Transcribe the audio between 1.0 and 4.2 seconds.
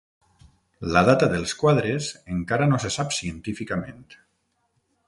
data dels quadres encara no se sap científicament.